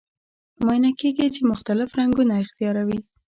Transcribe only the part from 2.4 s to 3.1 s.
اختیاروي.